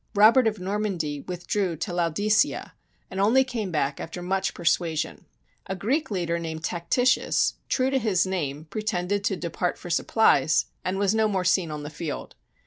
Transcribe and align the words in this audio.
Robert 0.15 0.47
of 0.47 0.57
Normandy 0.59 1.19
withdrew 1.19 1.75
to 1.75 1.93
Lao 1.93 2.09
dicea, 2.09 2.71
and 3.11 3.19
only 3.19 3.43
came 3.43 3.69
back 3.69 3.99
after 3.99 4.23
much 4.23 4.55
persuasion. 4.55 5.27
A 5.67 5.75
Greek 5.75 6.09
leader 6.09 6.39
named 6.39 6.63
Tactitius, 6.63 7.53
true 7.69 7.91
to 7.91 7.99
his 7.99 8.25
name, 8.25 8.65
pretended 8.65 9.23
to 9.25 9.35
depart 9.35 9.77
for 9.77 9.91
supplies 9.91 10.65
and 10.83 10.97
was 10.97 11.13
no 11.13 11.27
more 11.27 11.45
seen 11.45 11.69
on 11.69 11.83
the 11.83 11.91
field. 11.91 12.33